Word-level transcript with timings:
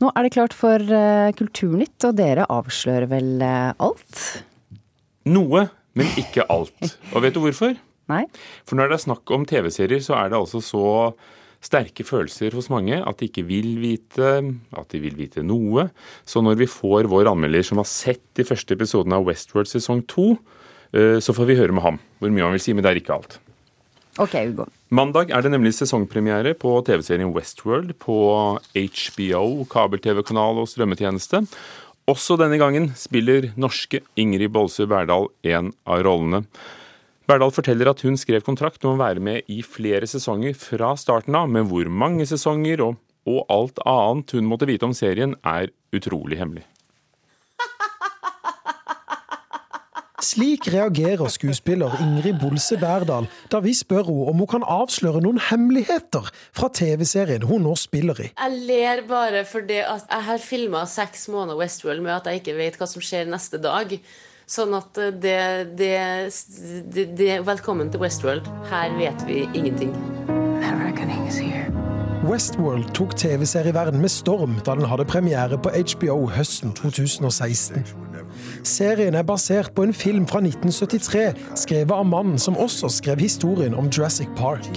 Nå 0.00 0.08
er 0.16 0.24
det 0.24 0.32
klart 0.32 0.54
for 0.56 0.80
uh, 0.80 1.28
Kulturnytt, 1.36 1.98
og 2.08 2.16
dere 2.16 2.46
avslører 2.48 3.08
vel 3.10 3.42
uh, 3.44 3.72
alt? 3.84 4.22
Noe, 5.28 5.66
men 5.98 6.14
ikke 6.20 6.46
alt. 6.48 6.94
Og 7.12 7.20
vet 7.26 7.36
du 7.36 7.42
hvorfor? 7.44 7.76
Nei. 8.10 8.22
For 8.64 8.80
når 8.80 8.88
det 8.88 8.96
er 8.96 9.04
snakk 9.04 9.32
om 9.36 9.44
TV-serier, 9.46 10.00
så 10.02 10.16
er 10.16 10.32
det 10.32 10.40
altså 10.40 10.62
så 10.64 10.86
sterke 11.60 12.06
følelser 12.08 12.56
hos 12.56 12.70
mange 12.72 12.96
at 12.96 13.20
de 13.20 13.28
ikke 13.28 13.44
vil 13.44 13.74
vite, 13.82 14.32
at 14.72 14.94
de 14.94 15.02
vil 15.04 15.18
vite 15.18 15.44
noe. 15.44 15.90
Så 16.24 16.40
når 16.40 16.56
vi 16.62 16.70
får 16.72 17.10
vår 17.12 17.28
anmelder 17.28 17.66
som 17.68 17.82
har 17.82 17.88
sett 17.90 18.24
de 18.40 18.48
første 18.48 18.72
episodene 18.78 19.20
av 19.20 19.28
Westworld 19.28 19.68
sesong 19.68 20.00
to, 20.08 20.32
så 20.96 21.36
får 21.36 21.52
vi 21.52 21.60
høre 21.60 21.76
med 21.76 21.84
ham 21.84 22.00
hvor 22.18 22.32
mye 22.32 22.48
han 22.48 22.56
vil 22.56 22.64
si, 22.64 22.72
men 22.74 22.82
det 22.82 22.94
er 22.94 23.02
ikke 23.04 23.18
alt. 23.20 23.36
Ok, 24.16 24.40
Hugo. 24.40 24.70
Mandag 24.90 25.28
er 25.30 25.44
det 25.44 25.52
nemlig 25.52 25.70
sesongpremiere 25.76 26.50
på 26.58 26.72
TV-serien 26.82 27.30
Westworld 27.30 27.92
på 28.02 28.14
HBO, 28.74 29.42
kabel-TV-kanal 29.70 30.58
og 30.58 30.66
strømmetjeneste. 30.66 31.44
Også 32.10 32.34
denne 32.40 32.58
gangen 32.58 32.88
spiller 32.98 33.52
norske 33.54 34.00
Ingrid 34.18 34.50
Bolse 34.50 34.88
Berdal 34.90 35.28
en 35.46 35.70
av 35.86 36.02
rollene. 36.02 36.42
Berdal 37.30 37.54
forteller 37.54 37.92
at 37.92 38.02
hun 38.02 38.18
skrev 38.18 38.42
kontrakt 38.42 38.82
om 38.82 38.96
å 38.96 39.02
være 39.04 39.22
med 39.22 39.46
i 39.46 39.60
flere 39.62 40.10
sesonger 40.10 40.58
fra 40.58 40.96
starten 40.98 41.38
av, 41.38 41.46
men 41.46 41.70
hvor 41.70 41.86
mange 41.86 42.26
sesonger 42.26 42.82
og, 42.88 42.98
og 43.30 43.46
alt 43.46 43.78
annet 43.86 44.34
hun 44.34 44.50
måtte 44.50 44.66
vite 44.66 44.90
om 44.90 44.96
serien, 44.96 45.38
er 45.46 45.70
utrolig 45.94 46.42
hemmelig. 46.42 46.66
Slik 50.20 50.66
reagerer 50.68 51.30
skuespiller 51.32 51.94
Ingrid 52.02 52.36
Bolse 52.42 52.76
Berdal 52.80 53.28
da 53.52 53.60
vi 53.64 53.72
spør 53.76 54.04
henne 54.04 54.32
om 54.32 54.42
hun 54.42 54.48
kan 54.50 54.64
avsløre 54.68 55.22
noen 55.24 55.40
hemmeligheter 55.48 56.28
fra 56.56 56.68
TV-serien 56.76 57.46
hun 57.48 57.64
nå 57.64 57.72
spiller 57.80 58.20
i. 58.20 58.28
Jeg 58.34 58.64
ler 58.68 59.04
bare 59.08 59.46
fordi 59.48 59.80
at 59.80 60.04
jeg 60.10 60.26
har 60.28 60.42
filma 60.44 60.84
seks 60.88 61.28
måneder 61.32 61.56
Westworld 61.60 62.04
med 62.04 62.18
at 62.18 62.28
jeg 62.28 62.42
ikke 62.42 62.58
vet 62.58 62.76
hva 62.80 62.88
som 62.90 63.04
skjer 63.04 63.30
neste 63.30 63.60
dag. 63.62 63.96
Sånn 64.50 64.74
at 64.76 64.98
det, 65.22 65.38
det, 65.78 65.96
det, 66.92 67.06
det 67.16 67.40
Velkommen 67.46 67.92
til 67.92 68.02
Westworld. 68.02 68.48
Her 68.68 68.92
vet 68.98 69.24
vi 69.28 69.46
ingenting. 69.54 69.94
Westworld 72.28 72.90
tok 72.94 73.16
TV-serieverden 73.16 74.02
med 74.02 74.12
storm 74.12 74.58
da 74.66 74.76
den 74.76 74.86
hadde 74.90 75.08
premiere 75.08 75.56
på 75.58 75.72
HBO 75.72 76.26
høsten 76.30 76.74
2016. 76.76 78.09
Serien 78.66 79.14
er 79.16 79.24
basert 79.24 79.72
på 79.74 79.84
en 79.86 79.94
film 79.96 80.26
fra 80.28 80.40
1973, 80.44 81.32
skrevet 81.62 81.94
av 81.96 82.04
mannen 82.04 82.38
som 82.40 82.58
også 82.60 82.90
skrev 82.92 83.22
historien 83.22 83.74
om 83.74 83.88
Jurassic 83.88 84.28
Park. 84.36 84.68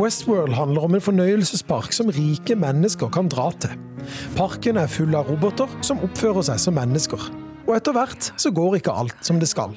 Westworld 0.00 0.52
handler 0.56 0.84
om 0.84 0.94
en 0.96 1.04
fornøyelsespark 1.04 1.92
som 1.96 2.12
rike 2.12 2.56
mennesker 2.56 3.08
kan 3.12 3.28
dra 3.32 3.48
til. 3.60 3.72
Parken 4.36 4.80
er 4.80 4.90
full 4.92 5.16
av 5.16 5.28
roboter 5.32 5.70
som 5.84 6.00
oppfører 6.04 6.44
seg 6.50 6.60
som 6.60 6.76
mennesker. 6.76 7.30
Og 7.66 7.76
etter 7.76 7.96
hvert 7.96 8.30
så 8.40 8.52
går 8.52 8.80
ikke 8.80 8.96
alt 9.02 9.16
som 9.24 9.40
det 9.40 9.48
skal. 9.48 9.76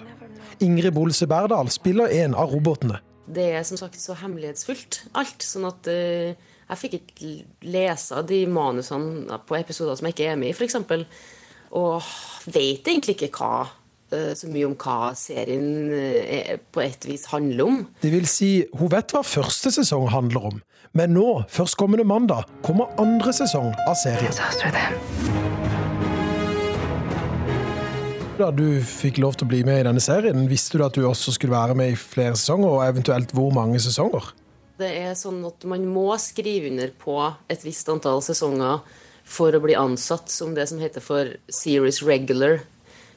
Ingrid 0.64 0.94
Bolse 0.96 1.28
Berdal 1.28 1.72
spiller 1.72 2.12
en 2.24 2.36
av 2.36 2.52
robotene. 2.52 3.00
Det 3.24 3.46
er 3.56 3.64
som 3.68 3.80
sagt 3.80 4.00
så 4.02 4.16
hemmelighetsfullt, 4.20 5.06
alt. 5.20 5.44
Sånn 5.44 5.68
at 5.70 5.88
uh, 5.88 6.34
jeg 6.68 6.82
fikk 6.82 6.98
ikke 7.00 7.32
lese 7.72 8.24
de 8.28 8.44
manusene 8.52 9.40
på 9.48 9.56
episoder 9.60 9.96
som 10.00 10.10
jeg 10.10 10.18
ikke 10.18 10.28
er 10.34 10.40
med 10.40 10.52
i, 10.52 10.56
f.eks. 10.56 10.76
Og 11.74 12.04
vet 12.54 12.86
egentlig 12.86 13.16
ikke 13.18 13.32
hva, 13.40 13.66
uh, 14.14 14.34
så 14.38 14.50
mye 14.52 14.68
om 14.70 14.76
hva 14.78 15.14
serien 15.18 15.90
uh, 15.90 16.54
på 16.74 16.84
et 16.86 17.08
vis 17.10 17.26
handler 17.32 17.66
om. 17.66 17.80
Det 18.04 18.14
vil 18.14 18.30
si, 18.30 18.52
hun 18.78 18.92
vet 18.94 19.16
hva 19.16 19.24
første 19.26 19.74
sesong 19.74 20.12
handler 20.14 20.52
om. 20.54 20.62
Men 20.94 21.16
nå, 21.16 21.28
førstkommende 21.50 22.06
mandag, 22.06 22.46
kommer 22.62 22.94
andre 23.02 23.34
sesong 23.34 23.72
av 23.90 23.98
serien. 23.98 24.36
Da 28.38 28.52
du 28.54 28.68
fikk 28.86 29.18
lov 29.22 29.34
til 29.38 29.48
å 29.48 29.50
bli 29.50 29.64
med 29.66 29.82
i 29.82 29.88
denne 29.88 30.02
serien, 30.02 30.46
visste 30.50 30.78
du 30.78 30.86
at 30.86 30.94
du 30.98 31.08
også 31.10 31.34
skulle 31.34 31.54
være 31.54 31.74
med 31.78 31.96
i 31.96 31.98
flere 31.98 32.38
sesonger, 32.38 32.70
og 32.70 32.86
eventuelt 32.86 33.34
hvor 33.34 33.50
mange 33.54 33.82
sesonger? 33.82 34.30
Det 34.78 34.90
er 35.02 35.14
sånn 35.18 35.42
at 35.46 35.66
man 35.70 35.86
må 35.90 36.12
skrive 36.22 36.70
under 36.70 36.94
på 36.98 37.18
et 37.50 37.66
visst 37.66 37.90
antall 37.94 38.22
sesonger 38.26 38.82
for 39.26 39.56
å 39.56 39.62
bli 39.64 39.76
ansatt 39.78 40.30
som 40.30 40.54
det 40.56 40.68
som 40.70 40.82
heter 40.82 41.04
for 41.04 41.36
series 41.48 42.02
regular, 42.04 42.62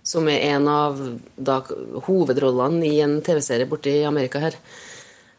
som 0.06 0.28
er 0.30 0.44
en 0.52 0.68
av 0.70 1.00
da, 1.34 1.60
hovedrollene 2.06 2.86
i 2.86 3.00
en 3.02 3.18
TV-serie 3.26 3.66
borte 3.66 3.90
i 3.90 4.04
Amerika 4.06 4.42
her. 4.42 4.58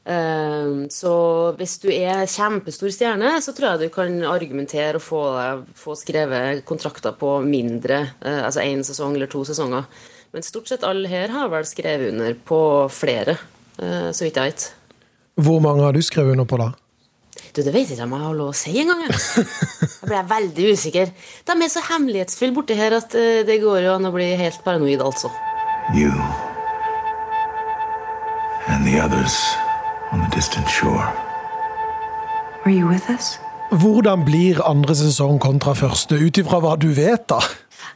Ehm, 0.07 0.85
så 0.91 1.13
hvis 1.59 1.77
du 1.83 1.89
er 1.91 2.27
kjempestor 2.31 2.91
stjerne, 2.95 3.33
så 3.43 3.51
tror 3.55 3.73
jeg 3.73 3.87
du 3.87 3.95
kan 3.95 4.13
argumentere 4.27 4.99
og 4.99 5.03
få, 5.03 5.23
få 5.75 5.97
skrevet 5.99 6.63
kontrakter 6.67 7.15
på 7.19 7.37
mindre, 7.43 7.99
eh, 8.21 8.39
altså 8.47 8.63
én 8.63 8.85
sesong 8.87 9.17
eller 9.17 9.31
to 9.31 9.43
sesonger. 9.47 9.87
Men 10.31 10.45
stort 10.47 10.71
sett 10.71 10.85
alle 10.87 11.11
her 11.11 11.31
har 11.35 11.51
vel 11.51 11.67
skrevet 11.67 12.13
under 12.13 12.35
på 12.47 12.59
flere, 12.93 13.37
eh, 13.79 14.09
så 14.15 14.27
vidt 14.27 14.39
jeg 14.39 14.53
vet. 14.53 14.67
Hvor 15.43 15.59
mange 15.63 15.83
har 15.83 15.95
du 15.95 16.01
skrevet 16.01 16.37
under 16.37 16.47
på, 16.47 16.59
da? 16.59 16.71
Du, 17.53 17.61
Det 17.63 17.73
vet 17.73 17.87
jeg 17.89 17.97
ikke 17.97 18.07
om 18.07 18.15
jeg 18.15 18.25
har 18.25 18.35
lov 18.37 18.51
å 18.51 18.57
si 18.57 18.73
engang. 18.81 19.03
Jeg 19.07 20.09
ble 20.09 20.23
veldig 20.29 20.67
usikker. 20.73 21.13
De 21.47 21.55
er 21.55 21.71
så 21.71 21.83
hemmelighetsfulle 21.89 22.55
borti 22.55 22.77
her 22.77 22.95
at 22.97 23.15
eh, 23.17 23.43
det 23.47 23.59
går 23.63 23.81
jo 23.85 23.95
an 23.97 24.09
å 24.09 24.13
bli 24.13 24.29
helt 24.39 24.61
paranoid, 24.65 25.01
altså. 25.03 25.31
You 25.95 26.11
and 28.67 28.85
the 28.87 28.99
others 28.99 29.35
on 30.11 30.19
the 30.23 30.29
distant 30.35 30.67
shore. 30.69 31.07
Were 32.65 32.75
you 32.75 32.87
with 32.87 33.09
us? 33.09 33.37
Hvordan 33.71 34.23
blir 34.27 34.61
andre 34.63 34.95
sesong 34.95 35.41
kontra 35.43 35.73
første, 35.75 36.15
ut 36.15 36.37
ifra 36.39 36.61
hva 36.63 36.77
du 36.79 36.87
vet, 36.95 37.25
da? 37.27 37.41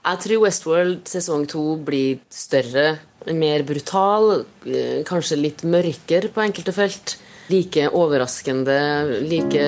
Jeg 0.02 0.20
tror 0.24 0.42
Westworld 0.44 1.08
sesong 1.08 1.46
to 1.48 1.78
blir 1.86 2.20
større, 2.34 2.98
mer 3.32 3.64
brutal, 3.68 4.46
eh, 4.66 5.04
kanskje 5.08 5.38
litt 5.40 5.64
mørkere 5.64 6.32
på 6.34 6.44
enkelte 6.44 6.74
felt. 6.76 7.16
Like 7.52 7.90
overraskende, 7.92 8.80
like 9.28 9.60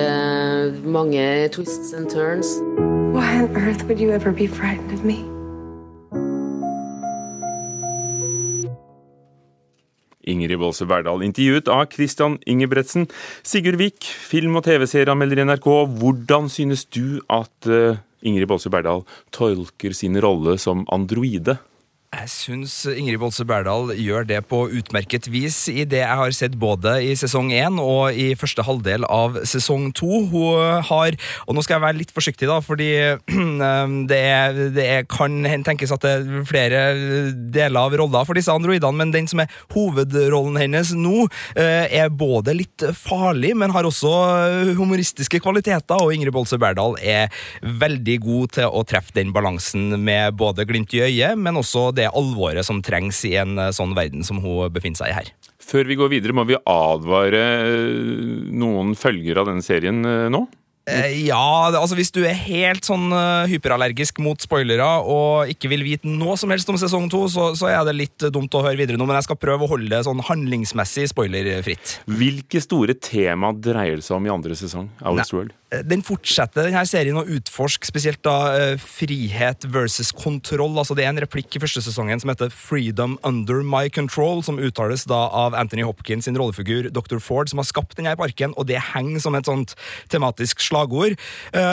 mange 0.84 1.50
twists 1.52 1.92
and 1.92 2.08
turns. 2.08 2.48
Why 3.12 3.42
on 3.42 3.54
earth 3.56 3.84
would 3.84 4.00
you 4.00 4.10
ever 4.10 4.32
be 4.32 4.46
frightened 4.46 4.92
of 4.92 5.04
me? 5.04 5.20
Ingrid 10.24 10.56
Bolse 10.56 10.88
Verdal 10.88 11.26
intervjuet 11.26 11.68
av 11.68 11.84
Christian 11.92 12.38
Ingebretsen. 12.48 13.04
Sigurd 13.44 13.76
Vik, 13.76 14.08
film- 14.30 14.56
og 14.56 14.64
TV-serieanmelder 14.64 15.42
i 15.42 15.46
NRK. 15.50 15.68
Hvordan 16.00 16.48
synes 16.48 16.86
du 16.88 17.20
at 17.28 17.68
uh, 17.68 18.00
Ingrid 18.24 18.48
Bolse 18.48 18.72
Berdal 18.72 19.04
tolker 19.28 19.92
sin 19.92 20.16
rolle 20.24 20.56
som 20.56 20.86
androide? 20.88 21.58
Jeg 22.14 22.30
syns 22.30 22.74
Ingrid 22.86 23.18
Bolse 23.18 23.44
Berdal 23.48 23.90
gjør 23.98 24.26
det 24.28 24.38
på 24.46 24.60
utmerket 24.78 25.26
vis 25.32 25.56
i 25.72 25.82
det 25.88 26.02
jeg 26.02 26.18
har 26.20 26.34
sett 26.36 26.54
både 26.60 26.92
i 27.02 27.14
sesong 27.18 27.50
én 27.54 27.80
og 27.82 28.14
i 28.14 28.28
første 28.38 28.62
halvdel 28.66 29.06
av 29.10 29.40
sesong 29.48 29.88
to. 29.96 30.20
Hun 30.30 30.84
har 30.86 31.16
Og 31.48 31.56
nå 31.56 31.64
skal 31.64 31.76
jeg 31.76 31.84
være 31.84 31.98
litt 31.98 32.12
forsiktig, 32.14 32.46
da, 32.48 32.60
fordi 32.64 32.90
det, 34.10 34.20
er, 34.20 34.60
det 34.76 34.84
er, 34.84 35.06
kan 35.10 35.42
tenkes 35.66 35.92
at 35.94 36.04
det 36.04 36.12
er 36.14 36.46
flere 36.48 36.82
deler 37.32 37.80
av 37.82 37.96
roller 37.98 38.28
for 38.28 38.38
disse 38.38 38.52
androidene, 38.52 38.96
men 39.00 39.14
den 39.14 39.28
som 39.30 39.42
er 39.42 39.52
hovedrollen 39.74 40.58
hennes 40.60 40.94
nå, 40.96 41.26
eh, 41.58 41.90
er 41.98 42.14
både 42.14 42.54
litt 42.56 42.86
farlig, 42.98 43.54
men 43.58 43.74
har 43.74 43.88
også 43.88 44.12
humoristiske 44.78 45.42
kvaliteter, 45.44 45.98
og 45.98 46.14
Ingrid 46.14 46.34
Bolse 46.34 46.60
Berdal 46.60 46.96
er 47.02 47.32
veldig 47.62 48.18
god 48.24 48.56
til 48.60 48.70
å 48.70 48.84
treffe 48.88 49.16
den 49.18 49.34
balansen 49.34 49.96
med 50.04 50.38
både 50.38 50.66
glimt 50.68 50.94
i 50.94 51.04
øyet, 51.08 51.38
men 51.40 51.58
også 51.60 51.90
det 51.96 52.03
det 52.04 52.12
alvoret 52.14 52.66
som 52.66 52.82
trengs 52.84 53.24
i 53.28 53.34
en 53.40 53.58
eh, 53.58 53.72
sånn 53.74 53.96
verden 53.96 54.26
som 54.26 54.42
hun 54.44 54.72
befinner 54.74 55.00
seg 55.00 55.12
i 55.12 55.18
her. 55.18 55.32
Før 55.64 55.88
vi 55.88 55.96
går 55.98 56.12
videre, 56.12 56.36
må 56.36 56.44
vi 56.48 56.58
advare 56.60 57.44
eh, 57.64 58.52
noen 58.52 58.94
følger 58.98 59.40
av 59.40 59.50
denne 59.50 59.64
serien 59.64 60.04
eh, 60.04 60.28
nå? 60.32 60.44
Eh, 60.84 61.24
ja, 61.24 61.40
altså 61.72 61.96
hvis 61.96 62.12
du 62.12 62.20
er 62.28 62.36
helt 62.36 62.84
sånn 62.84 63.08
uh, 63.08 63.48
hyperallergisk 63.48 64.18
mot 64.20 64.40
spoilere 64.44 64.84
og 64.84 65.48
ikke 65.48 65.70
vil 65.72 65.84
vite 65.86 66.10
noe 66.10 66.36
som 66.36 66.52
helst 66.52 66.68
om 66.68 66.76
sesong 66.76 67.08
to, 67.12 67.22
så, 67.32 67.54
så, 67.56 67.70
er 67.72 67.86
det 67.88 67.96
litt 67.96 68.26
dumt 68.34 68.52
å 68.52 68.60
høre 68.66 68.76
videre 68.76 69.00
nå, 69.00 69.08
men 69.08 69.16
jeg 69.16 69.30
skal 69.30 69.40
prøve 69.40 69.64
å 69.64 69.70
holde 69.72 69.88
det 69.88 70.02
sånn 70.04 70.20
handlingsmessig 70.28 71.08
spoilerfritt. 71.14 71.98
Hvilke 72.04 72.60
store 72.60 72.98
tema 73.00 73.54
dreier 73.56 73.96
det 73.96 74.04
seg 74.04 74.18
om 74.18 74.28
i 74.28 74.34
andre 74.34 74.58
sesong 74.60 74.90
av 75.00 75.16
Westworld? 75.16 75.56
Eh, 75.72 75.80
den 75.88 76.04
fortsetter 76.04 76.68
denne 76.68 76.84
serien 76.84 77.16
å 77.16 77.24
utforske 77.32 77.88
spesielt 77.88 78.20
da 78.26 78.76
frihet 78.76 79.64
versus 79.72 80.12
kontroll. 80.12 80.76
altså 80.76 80.92
Det 80.98 81.06
er 81.06 81.14
en 81.14 81.22
replikk 81.24 81.56
i 81.56 81.64
første 81.64 81.80
sesongen 81.86 82.20
som 82.20 82.28
heter 82.28 82.52
'Freedom 82.52 83.16
Under 83.24 83.64
My 83.64 83.88
Control', 83.88 84.44
som 84.44 84.60
uttales 84.60 85.08
da 85.08 85.32
av 85.32 85.56
Anthony 85.56 85.82
Hopkins 85.82 86.28
sin 86.28 86.36
rollefigur 86.36 86.92
Dr. 86.92 87.18
Ford, 87.18 87.48
som 87.48 87.58
har 87.58 87.64
skapt 87.64 87.96
denne 87.96 88.14
parken, 88.20 88.52
og 88.58 88.68
det 88.68 88.92
henger 88.92 89.24
som 89.24 89.34
et 89.34 89.48
sånt 89.48 89.74
tematisk 90.12 90.60
slag 90.60 90.73
slagord. 90.74 91.14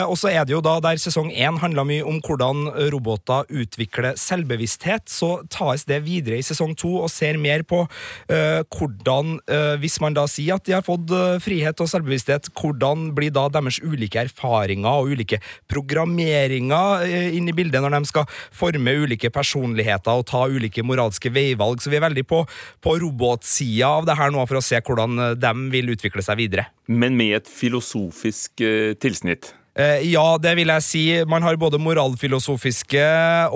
Og 0.06 0.14
så 0.18 0.30
er 0.30 0.46
det 0.46 0.54
jo 0.54 0.62
da 0.64 0.76
der 0.82 1.00
sesong 1.02 1.32
én 1.34 1.58
handla 1.58 1.84
mye 1.86 2.06
om 2.06 2.20
hvordan 2.22 2.68
roboter 2.94 3.48
utvikler 3.50 4.14
selvbevissthet, 4.20 5.08
så 5.10 5.42
tas 5.50 5.84
det 5.88 6.02
videre 6.06 6.38
i 6.38 6.46
sesong 6.46 6.76
to 6.78 6.94
og 7.02 7.10
ser 7.10 7.38
mer 7.40 7.64
på 7.66 7.82
hvordan, 8.28 9.36
hvis 9.82 9.98
man 10.02 10.14
da 10.16 10.26
sier 10.30 10.56
at 10.56 10.66
de 10.68 10.76
har 10.76 10.84
fått 10.86 11.10
frihet 11.42 11.82
og 11.82 11.90
selvbevissthet, 11.90 12.52
hvordan 12.58 13.10
blir 13.16 13.32
da 13.34 13.48
deres 13.52 13.80
ulike 13.82 14.22
erfaringer 14.22 15.02
og 15.02 15.16
ulike 15.16 15.40
programmeringer 15.70 17.06
inn 17.34 17.50
i 17.50 17.56
bildet 17.56 17.82
når 17.82 17.96
de 17.96 18.10
skal 18.10 18.28
forme 18.54 18.94
ulike 19.02 19.32
personligheter 19.34 20.22
og 20.22 20.28
ta 20.30 20.44
ulike 20.50 20.84
moralske 20.86 21.32
veivalg. 21.34 21.82
Så 21.82 21.90
vi 21.92 21.98
er 21.98 22.06
veldig 22.06 22.26
på, 22.28 22.44
på 22.82 22.96
robotsida 23.02 23.90
av 23.98 24.06
det 24.08 24.18
her 24.18 24.32
nå 24.34 24.44
for 24.46 24.60
å 24.60 24.64
se 24.64 24.78
hvordan 24.82 25.38
de 25.40 25.52
vil 25.72 25.92
utvikle 25.96 26.24
seg 26.24 26.40
videre. 26.42 26.68
Men 26.92 27.14
med 27.16 27.36
et 27.38 27.48
filosofisk 27.48 28.62
tilsnitt? 29.00 29.54
Eh, 29.72 30.02
ja, 30.12 30.36
det 30.36 30.50
vil 30.58 30.68
jeg 30.68 30.84
si. 30.84 31.02
Man 31.28 31.44
har 31.46 31.56
både 31.56 31.78
moralfilosofiske 31.80 33.04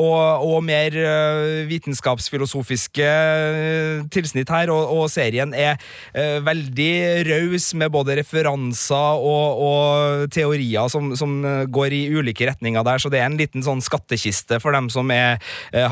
og, 0.01 0.47
og 0.49 0.63
mer 0.65 0.97
uh, 0.97 1.67
vitenskapsfilosofiske 1.69 3.05
uh, 3.05 4.07
tilsnitt 4.13 4.49
her, 4.49 4.73
og, 4.73 4.95
og 4.97 5.11
serien 5.13 5.53
er 5.53 5.77
veldig 6.47 6.93
raus 7.29 7.69
med 7.77 7.93
både 7.93 8.17
referanser 8.23 9.21
og, 9.21 9.61
og 9.67 10.33
teorier 10.33 10.89
som, 10.93 11.13
som, 11.19 11.37
går 11.69 11.93
i 11.93 12.03
ulike 12.17 12.49
retninger 12.49 12.87
der, 12.87 13.03
så 13.03 13.13
det 13.13 13.21
er 13.21 13.29
en 13.29 13.39
liten 13.39 13.65
sånn 13.65 13.85
skattkiste 13.85 14.61
for 14.63 14.73
dem 14.73 14.89
som 14.93 15.11
er 15.13 15.37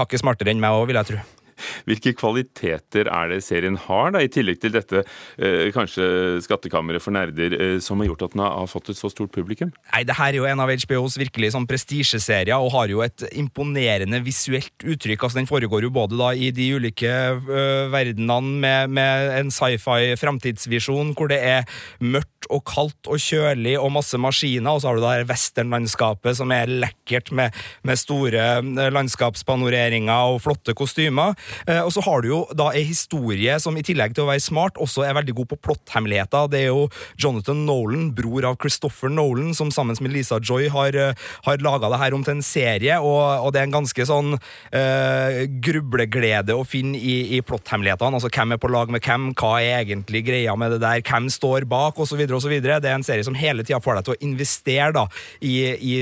hakket 0.00 0.24
smartere 0.24 0.54
enn 0.54 0.62
meg 0.62 0.72
òg, 0.72 0.88
vil 0.88 1.02
jeg 1.02 1.12
tro. 1.12 1.24
Hvilke 1.88 2.14
kvaliteter 2.16 3.10
er 3.10 3.32
det 3.32 3.40
serien 3.44 3.78
har, 3.86 4.12
da, 4.14 4.22
i 4.24 4.30
tillegg 4.32 4.60
til 4.62 4.74
dette 4.74 5.04
eh, 5.04 5.70
kanskje 5.74 6.40
skattkammeret 6.44 7.02
for 7.04 7.14
nerder, 7.14 7.56
eh, 7.58 7.76
som 7.84 8.00
har 8.02 8.10
gjort 8.12 8.26
at 8.28 8.36
den 8.36 8.44
har 8.44 8.70
fått 8.70 8.92
et 8.92 9.00
så 9.00 9.10
stort 9.12 9.34
publikum? 9.34 9.72
Nei, 9.92 10.04
det 10.06 10.18
her 10.18 10.32
er 10.32 10.40
jo 10.40 10.48
en 10.48 10.62
av 10.64 10.72
HBOs 10.72 11.18
virkelig 11.20 11.54
sånn 11.54 11.68
prestisjeserier, 11.70 12.56
og 12.58 12.72
har 12.74 12.92
jo 12.92 13.02
et 13.04 13.26
imponerende 13.34 14.20
visuelt 14.24 14.84
uttrykk. 14.84 15.26
altså 15.26 15.40
Den 15.40 15.50
foregår 15.50 15.86
jo 15.86 15.94
både 15.94 16.18
da 16.18 16.32
i 16.34 16.50
de 16.54 16.70
ulike 16.76 17.10
uh, 17.10 17.90
verdenene 17.92 18.60
med, 18.64 18.94
med 18.96 19.32
en 19.38 19.52
sci-fi 19.54 20.14
framtidsvisjon, 20.20 21.14
hvor 21.18 21.30
det 21.32 21.40
er 21.44 21.68
mørkt 22.04 22.48
og 22.52 22.64
kaldt 22.68 23.08
og 23.10 23.20
kjølig 23.20 23.76
og 23.80 23.92
masse 23.94 24.18
maskiner, 24.20 24.74
og 24.74 24.82
så 24.82 24.90
har 24.90 24.98
du 24.98 25.04
da 25.04 25.14
westernlandskapet 25.28 26.38
som 26.38 26.52
er 26.54 26.70
lekkert 26.70 27.32
med, 27.36 27.54
med 27.86 28.00
store 28.00 28.60
landskapspanoreringer 28.94 30.34
og 30.34 30.42
flotte 30.44 30.74
kostymer. 30.76 31.34
Eh, 31.66 31.80
og 31.80 31.92
så 31.94 32.02
har 32.04 32.22
du 32.22 32.30
jo 32.30 32.40
da 32.56 32.70
ei 32.74 32.84
historie 32.86 33.56
som 33.62 33.76
i 33.78 33.84
tillegg 33.86 34.14
til 34.16 34.24
å 34.24 34.30
være 34.30 34.42
smart, 34.42 34.78
også 34.80 35.04
er 35.06 35.16
veldig 35.18 35.36
god 35.40 35.50
på 35.52 35.60
plotthemmeligheter. 35.68 36.50
Det 36.52 36.62
er 36.64 36.70
jo 36.70 36.86
Jonathan 37.20 37.64
Nolan, 37.68 38.10
bror 38.16 38.48
av 38.50 38.58
Christopher 38.62 39.12
Nolan, 39.12 39.52
som 39.56 39.72
sammen 39.74 39.98
med 40.04 40.14
Lisa 40.14 40.40
Joy 40.42 40.68
har, 40.74 40.96
eh, 40.96 41.14
har 41.46 41.64
laga 41.64 41.90
det 41.92 42.00
her 42.00 42.16
om 42.16 42.24
til 42.24 42.36
en 42.36 42.44
serie, 42.44 42.98
og, 43.00 43.22
og, 43.46 43.52
det 43.54 43.60
er 43.60 43.68
en 43.68 43.76
ganske 43.76 44.04
sånn 44.08 44.34
uh, 44.34 45.36
grubleglede 45.62 46.56
å 46.56 46.64
finne 46.66 46.98
i, 46.98 47.36
i 47.36 47.40
plotthemmelighetene. 47.46 48.18
Altså 48.18 48.30
hvem 48.34 48.54
er 48.56 48.60
på 48.60 48.70
lag 48.72 48.90
med 48.92 49.04
hvem, 49.04 49.28
hva 49.38 49.52
er 49.62 49.84
egentlig 49.84 50.24
greia 50.26 50.56
med 50.58 50.74
det 50.74 50.80
der, 50.82 51.04
hvem 51.06 51.28
står 51.32 51.68
bak, 51.70 52.00
osv. 52.02 52.24
osv. 52.26 52.56
Det 52.64 52.74
er 52.74 52.90
en 52.96 53.06
serie 53.06 53.26
som 53.26 53.38
hele 53.38 53.64
tida 53.64 53.80
får 53.84 54.00
deg 54.00 54.08
til 54.08 54.16
å 54.16 54.22
investere 54.26 54.90
da, 54.96 55.06
i, 55.44 55.54
i 55.78 55.94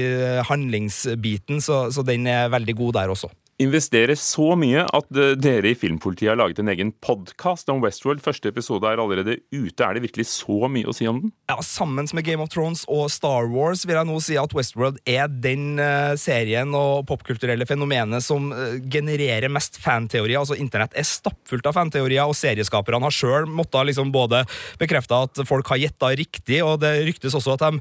handlingsbiten, 0.49 1.63
så, 1.65 1.85
så 1.93 2.07
den 2.07 2.27
er 2.31 2.53
veldig 2.53 2.79
god 2.79 3.01
der 3.03 3.15
også 3.15 3.33
investere 3.62 4.17
så 4.19 4.53
mye 4.59 4.85
at 4.85 5.09
dere 5.41 5.73
i 5.73 5.76
Filmpolitiet 5.79 6.32
har 6.32 6.38
laget 6.41 6.61
en 6.62 6.70
egen 6.73 6.93
podkast 7.05 7.70
om 7.73 7.82
Westworld. 7.85 8.23
Første 8.25 8.50
episode 8.50 8.88
er 8.88 9.00
allerede 9.00 9.38
ute. 9.53 9.85
Er 9.85 9.97
det 9.97 10.05
virkelig 10.06 10.29
så 10.32 10.69
mye 10.73 10.88
å 10.88 10.94
si 10.97 11.09
om 11.11 11.20
den? 11.23 11.32
Ja, 11.50 11.61
Sammen 11.62 12.09
med 12.12 12.26
Game 12.26 12.43
of 12.44 12.50
Thrones 12.53 12.85
og 12.91 13.09
Star 13.12 13.49
Wars 13.53 13.85
vil 13.87 13.97
jeg 13.97 14.09
nå 14.09 14.19
si 14.25 14.37
at 14.41 14.55
Westworld 14.56 14.99
er 15.09 15.31
den 15.31 15.81
uh, 15.81 16.14
serien 16.20 16.75
og 16.76 17.06
popkulturelle 17.09 17.67
fenomenet 17.69 18.25
som 18.25 18.50
uh, 18.53 18.76
genererer 18.93 19.53
mest 19.53 19.79
fanteorier. 19.82 20.41
Altså 20.41 20.58
Internett 20.58 20.97
er 20.99 21.06
stappfullt 21.08 21.69
av 21.69 21.76
fanteorier, 21.79 22.25
og 22.26 22.37
serieskaperne 22.38 23.03
har 23.06 23.15
sjøl 23.15 23.49
måttet 23.50 23.93
liksom 23.93 24.12
både 24.15 24.43
bekrefte 24.81 25.23
at 25.29 25.43
folk 25.49 25.70
har 25.73 25.81
gjetta 25.82 26.12
riktig, 26.19 26.62
og 26.67 26.81
det 26.82 26.94
ryktes 27.06 27.37
også 27.38 27.56
at 27.56 27.62
de 27.62 27.81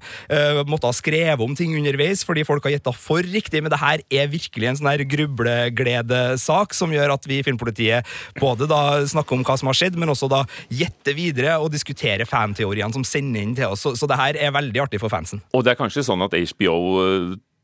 måtte 0.68 0.90
ha 0.90 0.96
skrevet 0.96 1.44
om 1.44 1.54
ting 1.58 1.74
underveis 1.78 2.24
fordi 2.28 2.44
folk 2.48 2.66
har 2.68 2.76
gjetta 2.76 2.94
for 2.96 3.26
riktig, 3.26 3.62
men 3.64 3.72
det 3.74 3.80
her 3.82 4.04
er 4.14 4.30
virkelig 4.32 4.70
en 4.70 4.80
sånn 4.80 4.92
her 4.92 5.04
gruble 5.10 5.56
gledesak 5.76 6.76
som 6.78 6.94
gjør 6.94 7.16
at 7.16 7.28
vi 7.30 7.40
i 7.42 7.46
Filmpolitiet 7.46 8.08
både 8.40 8.68
da 8.70 9.02
snakker 9.08 9.38
om 9.38 9.46
hva 9.48 9.58
som 9.60 9.72
har 9.72 9.78
skjedd, 9.78 10.00
men 10.00 10.12
også 10.14 10.30
da 10.32 10.44
gjetter 10.70 11.18
videre 11.18 11.58
og 11.62 11.72
diskuterer 11.74 12.30
fanteoriene 12.30 12.94
som 12.96 13.06
sender 13.08 13.46
inn 13.46 13.56
til 13.58 13.72
oss. 13.72 13.86
Så, 13.86 13.96
så 14.00 14.10
det 14.10 14.20
her 14.20 14.40
er 14.40 14.56
veldig 14.56 14.86
artig 14.86 15.02
for 15.02 15.14
fansen. 15.14 15.44
Og 15.56 15.66
det 15.66 15.74
er 15.74 15.82
kanskje 15.82 16.06
sånn 16.06 16.24
at 16.26 16.36
HBO 16.54 16.78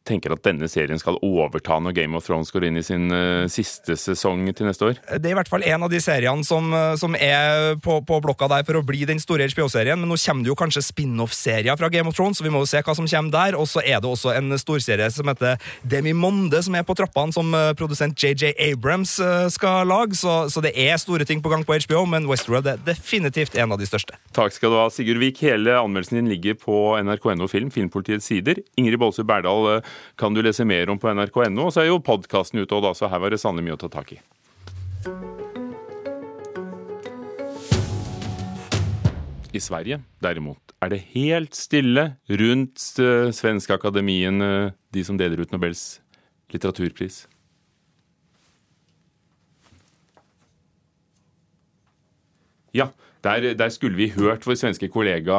tenker 0.08 0.34
at 0.34 0.44
denne 0.46 0.68
serien 0.72 1.00
skal 1.02 1.20
overta 1.26 1.78
når 1.84 1.96
Game 1.98 2.18
of 2.18 2.26
Thrones 2.28 2.52
går 2.54 2.68
inn 2.68 2.80
i 2.80 2.86
sin 2.86 3.12
uh, 3.12 3.48
siste 3.52 3.98
sesong 4.00 4.46
til 4.56 4.68
neste 4.70 4.88
år? 4.88 5.02
Det 5.18 5.30
er 5.30 5.36
i 5.36 5.38
hvert 5.38 5.52
fall 5.52 5.66
en 5.68 5.86
av 5.86 5.92
de 5.92 6.00
seriene 6.04 6.46
som, 6.48 6.70
eh, 6.74 6.96
som 7.00 7.16
er 7.18 7.76
på, 7.84 8.00
på, 8.08 8.20
blokka 8.24 8.50
der 8.52 8.66
for 8.68 8.80
å 8.80 8.84
bli 8.86 9.04
den 9.10 9.22
store 9.22 9.48
HBO-serien. 9.52 10.00
Men 10.00 10.12
nå 10.12 10.18
kommer 10.22 10.46
det 10.46 10.52
jo 10.52 10.58
kanskje 10.60 10.86
spin-off-serier 10.86 11.80
fra 11.80 11.90
Game 11.94 12.10
of 12.10 12.18
Thrones, 12.18 12.40
så 12.40 12.46
vi 12.46 12.54
må 12.54 12.64
jo 12.64 12.70
se 12.70 12.82
hva 12.84 12.96
som 12.98 13.10
kommer 13.10 13.34
der. 13.36 13.58
Og 13.60 13.68
så 13.70 13.84
er 13.84 14.02
det 14.04 14.10
også 14.10 14.34
en 14.36 14.56
storserie 14.60 15.10
som 15.14 15.30
heter 15.32 15.62
Demi 15.84 16.14
Monde, 16.18 16.62
som 16.64 16.78
er 16.78 16.86
på 16.88 16.96
trappene, 16.98 17.36
som 17.36 17.54
eh, 17.58 17.74
produsent 17.78 18.18
JJ 18.18 18.54
Abrams 18.70 19.18
skal 19.54 19.88
lage. 19.90 20.18
Så, 20.20 20.38
så, 20.54 20.64
det 20.64 20.74
er 20.80 20.98
store 21.02 21.28
ting 21.28 21.42
på 21.44 21.52
gang 21.52 21.66
på 21.68 21.78
HBO, 21.88 22.06
men 22.10 22.28
Westworld 22.30 22.70
er 22.72 22.82
definitivt 22.88 23.58
en 23.60 23.76
av 23.76 23.82
de 23.82 23.88
største. 23.90 24.18
Takk 24.38 24.56
skal 24.56 24.74
du 24.74 24.80
ha, 24.80 24.88
Sigurd 24.94 25.22
Vik. 25.22 25.42
Hele 25.46 25.78
anmeldelsen 25.80 26.22
din 26.22 26.32
ligger 26.32 26.58
på 26.60 26.78
nrk.no 27.02 27.50
Film, 27.52 27.72
Filmpolitiets 27.74 28.28
sider. 28.30 28.62
Ingrid 28.80 29.00
Bolsø 29.02 29.26
Berdal 29.28 29.82
kan 30.20 30.36
du 30.36 30.42
lese 30.46 30.66
mer 30.68 30.90
om 30.94 31.00
på 31.00 31.12
nrk.no. 31.14 31.68
Og 31.68 31.74
så 31.74 31.84
er 31.84 31.92
jo 31.92 32.04
podkasten 32.04 32.62
ute 32.62 32.78
òg, 32.78 32.92
så 32.98 33.10
her 33.12 33.24
var 33.24 33.34
det 33.34 33.42
sannelig 33.42 33.68
mye 33.68 33.78
å 33.78 33.82
ta 33.86 33.92
tak 33.94 34.16
i. 34.18 34.22
I 39.56 39.62
Sverige, 39.64 40.02
derimot, 40.22 40.76
er 40.84 40.92
det 40.92 41.06
helt 41.16 41.56
stille 41.58 42.12
rundt 42.30 42.84
uh, 43.02 43.32
Svenske 43.34 43.74
Akademien, 43.74 44.44
uh, 44.44 44.76
de 44.94 45.04
som 45.08 45.18
deler 45.18 45.42
ut 45.42 45.56
Nobels 45.56 45.98
litteraturpris. 46.54 47.26
Ja, 52.76 52.92
der, 53.26 53.54
der, 53.58 53.70
skulle 53.74 53.98
vi 53.98 54.10
hørt 54.14 54.46
vår 54.48 54.58
svenske 54.60 54.90
kollega 54.94 55.38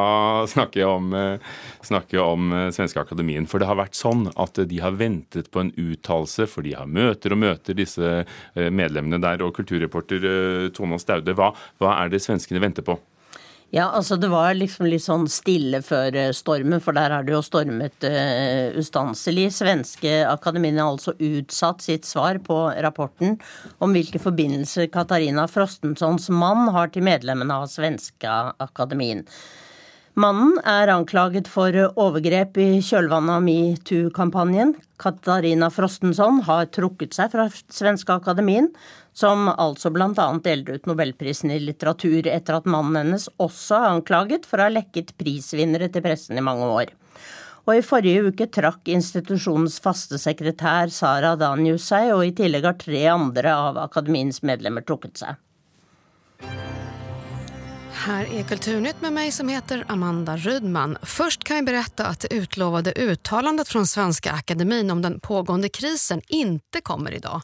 snakke 0.50 0.84
om, 0.86 1.12
eh, 1.14 1.38
snakke 1.82 2.20
om 2.20 2.52
eh, 2.52 2.70
Svenske 2.74 3.00
Akademien. 3.00 3.46
For 3.46 3.60
det 3.62 3.68
har 3.70 3.78
vært 3.80 3.98
sånn 3.98 4.26
at 4.36 4.58
de 4.70 4.80
har 4.82 4.96
ventet 4.98 5.50
på 5.54 5.62
en 5.64 5.72
uttalelse, 5.76 6.48
for 6.50 6.66
de 6.66 6.74
har 6.78 6.90
møter 6.90 7.34
og 7.34 7.42
møter, 7.44 7.78
disse 7.78 8.24
eh, 8.24 8.70
medlemmene 8.70 9.20
der. 9.22 9.44
Og 9.46 9.54
kulturreporter 9.56 10.72
Tone 10.76 10.98
Staude, 11.02 11.36
hva, 11.38 11.52
hva 11.78 11.94
er 12.02 12.12
det 12.12 12.22
svenskene 12.24 12.62
venter 12.62 12.86
på? 12.86 12.98
Ja, 13.70 13.90
altså 13.92 14.16
det 14.16 14.30
var 14.32 14.54
liksom 14.56 14.86
litt 14.88 15.04
sånn 15.04 15.26
stille 15.28 15.82
før 15.84 16.14
eh, 16.16 16.30
stormen, 16.32 16.80
for 16.80 16.96
der 16.96 17.12
har 17.12 17.26
det 17.26 17.34
jo 17.34 17.42
stormet 17.44 18.06
uh, 18.08 18.72
ustanselig. 18.80 19.50
Svenske 19.58 20.22
akademien 20.24 20.80
har 20.80 20.94
altså 20.94 21.12
utsatt 21.12 21.84
sitt 21.84 22.08
svar 22.08 22.40
på 22.40 22.56
rapporten 22.80 23.36
om 23.84 23.92
hvilke 23.92 24.22
forbindelser 24.24 24.88
Katarina 24.94 25.44
Frostensons 25.52 26.30
mann 26.32 26.70
har 26.72 26.88
til 26.94 27.04
medlemmene 27.04 27.60
av 27.60 27.68
Svenska 27.68 28.38
akademien. 28.56 29.26
Mannen 30.18 30.56
er 30.66 30.90
anklaget 30.90 31.46
for 31.46 31.70
overgrep 31.94 32.56
i 32.58 32.80
kjølvannet 32.82 33.36
av 33.36 33.44
metoo-kampanjen. 33.44 34.72
Katarina 34.98 35.68
Frostenson 35.70 36.40
har 36.48 36.64
trukket 36.74 37.14
seg 37.14 37.30
fra 37.30 37.44
Svenske 37.54 38.16
Akademien, 38.16 38.66
som 39.14 39.46
altså 39.52 39.92
bl.a. 39.94 40.10
delte 40.42 40.74
ut 40.74 40.88
nobelprisen 40.90 41.52
i 41.54 41.60
litteratur 41.62 42.26
etter 42.26 42.58
at 42.58 42.66
mannen 42.66 42.98
hennes 42.98 43.28
også 43.38 43.78
er 43.78 43.92
anklaget 43.92 44.48
for 44.50 44.58
å 44.58 44.66
ha 44.66 44.74
lekket 44.74 45.14
prisvinnere 45.22 45.86
til 45.94 46.02
pressen 46.02 46.40
i 46.40 46.46
mange 46.48 46.66
år. 46.66 46.90
Og 47.68 47.76
i 47.78 47.84
forrige 47.86 48.32
uke 48.32 48.48
trakk 48.50 48.90
institusjonens 48.90 49.78
faste 49.84 50.18
sekretær 50.18 50.90
Sara 50.90 51.36
Danius 51.38 51.86
seg, 51.92 52.10
og 52.16 52.24
i 52.26 52.34
tillegg 52.34 52.66
har 52.66 52.80
tre 52.80 53.04
andre 53.12 53.54
av 53.54 53.78
akademiens 53.86 54.42
medlemmer 54.42 54.82
trukket 54.82 55.22
seg. 55.22 55.38
Här 58.08 58.34
är 58.34 58.42
Kulturnytt 58.42 59.02
med 59.02 59.12
mig 59.12 59.32
som 59.32 59.48
heter 59.48 59.84
Amanda 59.88 60.36
Rydman. 60.36 60.98
Först 61.02 61.44
kan 61.44 61.56
jag 61.56 61.64
berätta 61.66 62.06
att 62.06 62.20
det 62.20 62.34
utlovade 62.34 62.92
uttalandet 62.92 63.68
från 63.68 63.86
Svenska 63.86 64.32
Akademin 64.32 64.90
om 64.90 65.02
den 65.02 65.20
pågående 65.20 65.68
krisen 65.68 66.22
inte 66.28 66.80
kommer 66.80 67.12
idag. 67.14 67.42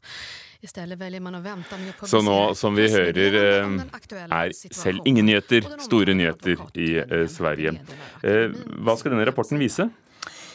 Så 2.06 2.23
nå 2.23 2.54
som 2.54 2.75
vi 2.75 2.88
hører, 2.92 3.35
eh, 3.35 4.47
er 4.47 4.75
selv 4.75 4.99
ingen 5.04 5.26
nyheter 5.26 5.80
store 5.80 6.14
nyheter 6.14 6.56
i 6.75 6.97
eh, 6.97 7.28
Sverige. 7.28 7.75
Eh, 8.23 8.50
hva 8.80 8.97
skal 8.97 9.12
denne 9.12 9.26
rapporten 9.26 9.59
vise? 9.59 9.90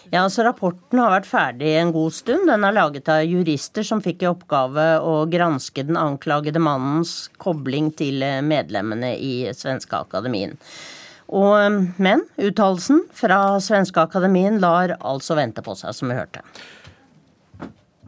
Ja, 0.10 0.24
altså 0.24 0.42
Rapporten 0.42 0.98
har 1.04 1.12
vært 1.14 1.28
ferdig 1.30 1.74
en 1.78 1.92
god 1.94 2.16
stund. 2.18 2.48
Den 2.50 2.64
er 2.66 2.74
laget 2.74 3.10
av 3.14 3.22
jurister 3.30 3.86
som 3.86 4.02
fikk 4.02 4.24
i 4.26 4.30
oppgave 4.32 4.86
å 5.06 5.20
granske 5.30 5.84
den 5.86 6.00
anklagede 6.02 6.62
mannens 6.62 7.28
kobling 7.38 7.92
til 7.94 8.26
medlemmene 8.42 9.14
i 9.14 9.34
Svenske 9.54 10.00
Akademien. 10.02 10.58
Og, 11.30 11.54
eh, 11.62 11.78
men 12.02 12.26
uttalelsen 12.42 13.04
fra 13.14 13.60
Svenske 13.62 14.02
Akademien 14.02 14.58
lar 14.60 14.96
altså 14.98 15.38
vente 15.38 15.62
på 15.62 15.78
seg, 15.78 15.94
som 15.94 16.10
vi 16.10 16.18
hørte. 16.18 16.42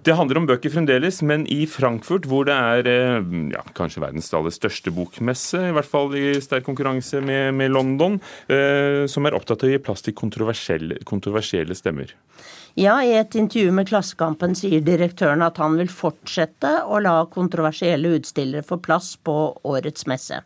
Det 0.01 0.15
handler 0.17 0.39
om 0.39 0.48
bøker 0.50 0.72
fremdeles, 0.74 1.20
men 1.22 1.43
i 1.51 1.60
Frankfurt, 1.70 2.25
hvor 2.25 2.48
det 2.48 2.55
er 2.55 2.88
eh, 2.89 3.34
ja, 3.53 3.62
kanskje 3.77 4.01
verdens 4.01 4.31
aller 4.34 4.53
største 4.53 4.89
bokmesse, 4.96 5.60
i 5.70 5.75
hvert 5.75 5.89
fall 5.89 6.15
i 6.17 6.31
sterk 6.41 6.65
konkurranse 6.65 7.22
med, 7.22 7.51
med 7.60 7.70
London, 7.75 8.17
eh, 8.50 9.05
som 9.12 9.29
er 9.29 9.38
opptatt 9.38 9.62
av 9.62 9.70
å 9.70 9.75
gi 9.75 9.81
plass 9.86 10.01
til 10.01 10.17
kontroversielle, 10.17 10.98
kontroversielle 11.05 11.77
stemmer. 11.77 12.15
Ja, 12.79 12.96
i 13.03 13.13
et 13.20 13.36
intervju 13.38 13.75
med 13.77 13.91
Klassekampen 13.91 14.55
sier 14.58 14.81
direktøren 14.81 15.43
at 15.46 15.62
han 15.62 15.77
vil 15.77 15.91
fortsette 15.91 16.79
å 16.88 17.01
la 17.03 17.20
kontroversielle 17.29 18.15
utstillere 18.17 18.65
få 18.65 18.79
plass 18.81 19.13
på 19.22 19.36
årets 19.70 20.10
messe. 20.10 20.41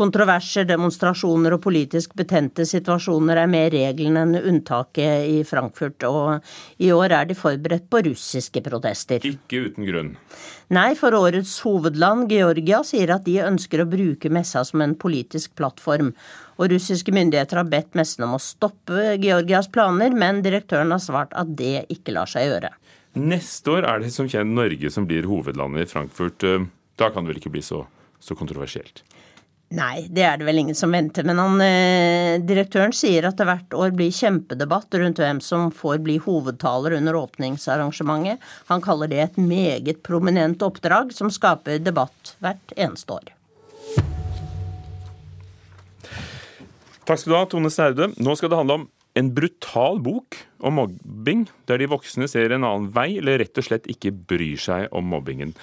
Kontroverser, 0.00 0.64
demonstrasjoner 0.64 1.52
og 1.52 1.60
politisk 1.66 2.14
betente 2.16 2.64
situasjoner 2.64 3.42
er 3.42 3.50
mer 3.52 3.66
regelen 3.74 4.16
enn 4.16 4.38
unntaket 4.38 5.26
i 5.28 5.42
Frankfurt, 5.44 6.00
og 6.08 6.80
i 6.80 6.88
år 6.94 7.12
er 7.18 7.28
de 7.28 7.36
forberedt 7.36 7.84
på 7.92 8.00
russiske 8.06 8.62
protester. 8.64 9.26
Ikke 9.28 9.66
uten 9.66 9.84
grunn. 9.84 10.14
Nei, 10.72 10.94
for 10.96 11.12
årets 11.18 11.52
hovedland, 11.66 12.32
Georgia, 12.32 12.80
sier 12.86 13.12
at 13.12 13.28
de 13.28 13.36
ønsker 13.44 13.84
å 13.84 13.88
bruke 13.92 14.32
messa 14.32 14.64
som 14.64 14.80
en 14.80 14.96
politisk 14.96 15.52
plattform. 15.60 16.14
Og 16.56 16.72
russiske 16.72 17.12
myndigheter 17.12 17.60
har 17.60 17.68
bedt 17.68 17.92
messen 17.98 18.24
om 18.24 18.38
å 18.38 18.40
stoppe 18.40 19.18
Georgias 19.20 19.68
planer, 19.68 20.16
men 20.16 20.40
direktøren 20.46 20.96
har 20.96 21.04
svart 21.04 21.36
at 21.36 21.52
det 21.60 21.84
ikke 21.92 22.16
lar 22.16 22.30
seg 22.30 22.48
gjøre. 22.48 22.72
Neste 23.20 23.76
år 23.76 23.84
er 23.84 24.00
det 24.06 24.16
som 24.16 24.32
kjent 24.32 24.56
Norge 24.56 24.96
som 24.96 25.04
blir 25.04 25.28
hovedlandet 25.28 25.84
i 25.84 25.92
Frankfurt. 25.92 26.48
Da 26.96 27.12
kan 27.12 27.26
det 27.26 27.34
vel 27.34 27.44
ikke 27.44 27.52
bli 27.52 27.68
så, 27.68 27.84
så 28.16 28.38
kontroversielt? 28.38 29.04
Nei, 29.70 30.08
det 30.10 30.24
er 30.26 30.38
det 30.40 30.46
vel 30.48 30.58
ingen 30.64 30.74
som 30.74 30.90
venter. 30.90 31.22
Men 31.22 31.38
han, 31.38 31.60
eh, 31.62 32.40
direktøren 32.42 32.90
sier 32.90 33.28
at 33.28 33.38
det 33.38 33.46
hvert 33.46 33.74
år 33.78 33.92
blir 33.94 34.10
kjempedebatt 34.10 34.90
rundt 34.98 35.20
hvem 35.22 35.38
som 35.40 35.70
får 35.70 36.00
bli 36.02 36.16
hovedtaler 36.18 36.96
under 36.96 37.14
åpningsarrangementet. 37.14 38.42
Han 38.66 38.82
kaller 38.82 39.06
det 39.06 39.20
et 39.22 39.36
meget 39.38 40.02
prominent 40.02 40.58
oppdrag 40.58 41.12
som 41.14 41.30
skaper 41.30 41.78
debatt 41.78 42.34
hvert 42.42 42.74
eneste 42.74 43.14
år. 43.14 43.30
Takk 47.06 47.18
skal 47.22 47.30
du 47.30 47.36
ha, 47.38 47.46
Tone 47.46 47.70
Snaude. 47.70 48.10
Nå 48.18 48.34
skal 48.36 48.50
det 48.50 48.58
handle 48.58 48.80
om 48.80 48.88
en 49.14 49.30
brutal 49.34 50.02
bok 50.02 50.34
om 50.66 50.80
mobbing, 50.80 51.46
der 51.70 51.78
de 51.78 51.86
voksne 51.90 52.26
ser 52.30 52.50
en 52.50 52.66
annen 52.66 52.90
vei, 52.90 53.18
eller 53.18 53.38
rett 53.38 53.58
og 53.58 53.66
slett 53.66 53.86
ikke 53.86 54.10
bryr 54.10 54.58
seg 54.58 54.90
om 54.90 55.06
mobbingen. 55.14 55.54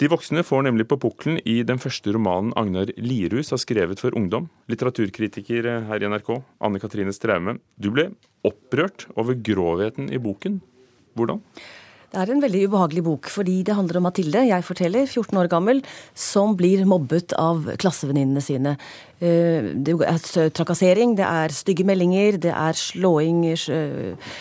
De 0.00 0.08
voksne 0.08 0.40
får 0.40 0.62
nemlig 0.64 0.86
på 0.88 0.96
pukkelen 0.96 1.42
i 1.44 1.58
den 1.66 1.80
første 1.80 2.14
romanen 2.14 2.54
Agnar 2.56 2.88
Lirhus 2.96 3.52
har 3.52 3.60
skrevet 3.60 4.00
for 4.00 4.14
ungdom. 4.16 4.46
Litteraturkritiker 4.72 5.68
her 5.90 6.00
i 6.00 6.08
NRK, 6.08 6.30
Anne 6.64 6.80
Katrine 6.80 7.12
Straume. 7.12 7.58
Du 7.76 7.90
ble 7.92 8.06
opprørt 8.46 9.04
over 9.20 9.36
grovheten 9.36 10.08
i 10.08 10.22
boken. 10.22 10.62
Hvordan? 11.20 11.42
Det 12.10 12.18
er 12.18 12.30
en 12.32 12.40
veldig 12.42 12.64
ubehagelig 12.66 13.02
bok, 13.06 13.28
fordi 13.30 13.60
det 13.62 13.76
handler 13.78 14.00
om 14.00 14.08
Mathilde, 14.08 14.40
jeg 14.48 14.64
forteller, 14.66 15.04
14 15.06 15.36
år 15.38 15.48
gammel, 15.52 15.82
som 16.18 16.56
blir 16.58 16.82
mobbet 16.82 17.36
av 17.38 17.68
klassevenninnene 17.78 18.42
sine. 18.42 18.72
Eh, 19.22 19.70
det 19.78 19.94
er 19.94 20.50
trakassering, 20.50 21.14
det 21.14 21.28
er 21.28 21.54
stygge 21.54 21.86
meldinger, 21.86 22.40
det 22.42 22.50
er 22.50 22.74
slåing 22.74 23.44
eh, 23.52 24.34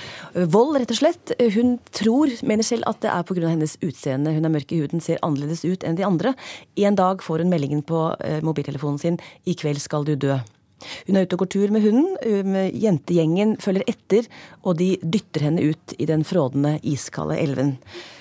Vold, 0.50 0.80
rett 0.82 0.96
og 0.96 0.98
slett. 0.98 1.38
Hun 1.54 1.78
tror, 1.94 2.34
mener 2.42 2.66
selv, 2.66 2.90
at 2.90 3.06
det 3.06 3.14
er 3.14 3.26
pga. 3.30 3.48
hennes 3.50 3.78
utseende. 3.86 4.34
Hun 4.34 4.46
er 4.46 4.58
mørk 4.58 4.74
i 4.74 4.82
huden, 4.82 5.02
ser 5.02 5.22
annerledes 5.22 5.62
ut 5.66 5.86
enn 5.86 5.98
de 5.98 6.06
andre. 6.06 6.34
En 6.78 6.98
dag 6.98 7.22
får 7.22 7.46
hun 7.46 7.54
meldingen 7.54 7.86
på 7.86 8.16
eh, 8.18 8.42
mobiltelefonen 8.42 8.98
sin 8.98 9.20
'I 9.46 9.54
kveld 9.54 9.82
skal 9.82 10.06
du 10.06 10.16
dø'. 10.16 10.42
Hun 11.08 11.18
er 11.18 11.28
ute 11.28 11.38
og 11.38 11.44
går 11.44 11.52
tur 11.56 11.74
med 11.76 11.86
hunden. 11.86 12.54
Jentegjengen 12.76 13.58
følger 13.62 13.88
etter, 13.90 14.30
og 14.64 14.80
de 14.82 14.94
dytter 15.02 15.50
henne 15.50 15.72
ut 15.72 15.96
i 15.98 16.08
den 16.10 16.24
frådende, 16.28 16.78
iskalde 16.84 17.40
elven. 17.42 17.78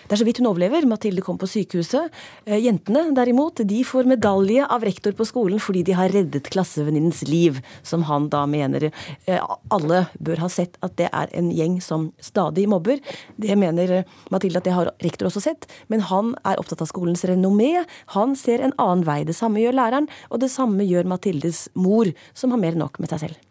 Det 0.08 0.16
er 0.16 0.22
så 0.22 0.24
vidt 0.24 0.38
hun 0.40 0.48
overlever. 0.48 0.86
Mathilde 0.88 1.20
kom 1.20 1.36
på 1.36 1.46
sykehuset. 1.50 2.08
Eh, 2.48 2.56
jentene 2.64 3.10
derimot, 3.12 3.60
de 3.68 3.82
får 3.84 4.08
medalje 4.08 4.64
av 4.64 4.86
rektor 4.86 5.12
på 5.12 5.26
skolen 5.28 5.60
fordi 5.60 5.82
de 5.84 5.96
har 5.98 6.08
reddet 6.14 6.48
klassevenninnens 6.48 7.20
liv, 7.28 7.58
som 7.84 8.06
han 8.08 8.30
da 8.32 8.46
mener 8.48 8.88
eh, 8.88 9.42
alle 9.68 10.06
bør 10.24 10.40
ha 10.46 10.48
sett 10.48 10.78
at 10.80 10.96
det 10.96 11.10
er 11.12 11.28
en 11.36 11.50
gjeng 11.52 11.76
som 11.84 12.08
stadig 12.24 12.64
mobber. 12.72 13.02
Det 13.36 13.58
mener 13.60 13.98
Mathilde 14.32 14.62
at 14.62 14.70
det 14.70 14.76
har 14.78 14.92
rektor 15.04 15.28
også 15.28 15.44
sett, 15.44 15.68
men 15.92 16.06
han 16.08 16.32
er 16.40 16.56
opptatt 16.56 16.86
av 16.86 16.88
skolens 16.88 17.26
renommé. 17.28 17.84
Han 18.16 18.32
ser 18.32 18.64
en 18.64 18.72
annen 18.80 19.04
vei. 19.04 19.20
Det 19.28 19.36
samme 19.36 19.60
gjør 19.60 19.76
læreren, 19.76 20.08
og 20.32 20.40
det 20.40 20.48
samme 20.54 20.88
gjør 20.88 21.12
Mathildes 21.12 21.66
mor, 21.76 22.08
som 22.32 22.56
har 22.56 22.64
mer 22.64 22.78
enn 22.78 22.86
nok 22.86 22.96
med 22.96 23.12
seg 23.12 23.26
selv. 23.26 23.44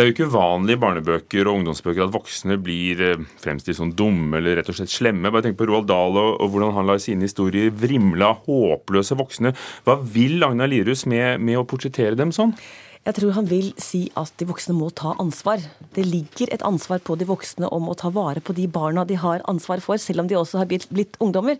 Det 0.00 0.06
er 0.06 0.08
jo 0.08 0.12
ikke 0.14 0.26
uvanlig 0.32 0.72
i 0.72 0.80
barnebøker 0.80 1.48
og 1.50 1.58
ungdomsbøker 1.58 2.06
at 2.06 2.12
voksne 2.14 2.54
blir 2.64 3.02
eh, 3.04 3.24
fremstilt 3.42 3.76
som 3.76 3.90
dumme 3.92 4.38
eller 4.38 4.56
rett 4.56 4.70
og 4.72 4.78
slett 4.78 4.88
slemme. 4.94 5.28
Bare 5.28 5.44
tenk 5.44 5.58
på 5.58 5.66
Roald 5.68 5.90
Dahl 5.90 6.16
og, 6.16 6.38
og 6.40 6.54
hvordan 6.54 6.72
han 6.72 6.88
lar 6.88 7.02
sine 7.04 7.26
historier 7.28 7.68
vrimle 7.68 8.24
av 8.24 8.46
håpløse 8.46 9.18
voksne. 9.20 9.52
Hva 9.84 9.98
vil 10.00 10.40
Agnar 10.46 10.72
Lirus 10.72 11.04
med, 11.04 11.44
med 11.44 11.60
å 11.60 11.66
portrettere 11.68 12.16
dem 12.16 12.32
sånn? 12.32 12.54
Jeg 13.00 13.16
tror 13.16 13.32
han 13.32 13.46
vil 13.48 13.70
si 13.80 14.02
at 14.20 14.34
de 14.36 14.44
voksne 14.44 14.74
må 14.76 14.90
ta 14.92 15.14
ansvar. 15.22 15.62
Det 15.96 16.02
ligger 16.04 16.50
et 16.52 16.60
ansvar 16.68 17.00
på 17.00 17.14
de 17.16 17.24
voksne 17.24 17.68
om 17.72 17.86
å 17.88 17.94
ta 17.96 18.10
vare 18.12 18.42
på 18.44 18.52
de 18.52 18.66
barna 18.68 19.06
de 19.08 19.16
har 19.16 19.40
ansvar 19.48 19.80
for, 19.80 19.96
selv 19.96 20.20
om 20.20 20.26
de 20.28 20.36
også 20.36 20.60
har 20.60 20.68
blitt, 20.68 21.16
ungdommer. 21.16 21.56